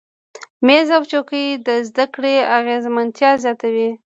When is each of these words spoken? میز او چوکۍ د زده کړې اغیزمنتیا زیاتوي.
میز 0.65 0.87
او 0.97 1.03
چوکۍ 1.11 1.45
د 1.67 1.69
زده 1.89 2.05
کړې 2.13 2.35
اغیزمنتیا 2.57 3.31
زیاتوي. 3.43 3.89